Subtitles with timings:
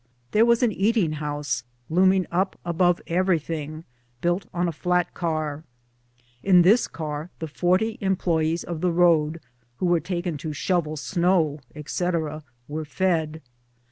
[0.31, 3.83] There was an eating house, looming up above everything,
[4.19, 5.63] built on a flat car.
[6.41, 9.41] In this car the forty employes of the road,
[9.77, 13.43] who were taken to shovel snow, etc., were fed.